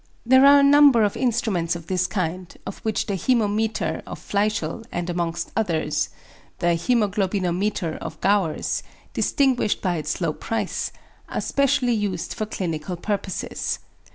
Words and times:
There 0.25 0.47
are 0.47 0.59
a 0.59 0.63
number 0.63 1.03
of 1.03 1.15
instruments 1.15 1.75
of 1.75 1.85
this 1.85 2.07
kind, 2.07 2.51
of 2.65 2.79
which 2.79 3.05
the 3.05 3.13
"hæmometer" 3.13 4.01
of 4.07 4.19
Fleischl, 4.19 4.83
and 4.91 5.07
amongst 5.11 5.51
others, 5.55 6.09
the 6.57 6.69
"hæmoglobinometer" 6.73 7.99
of 7.99 8.19
Gowers, 8.19 8.81
distinguished 9.13 9.79
by 9.83 9.97
its 9.97 10.19
low 10.19 10.33
price, 10.33 10.91
are 11.29 11.39
specially 11.39 11.93
used 11.93 12.33
for 12.33 12.47
clinical 12.47 12.95
purposes. 12.95 13.77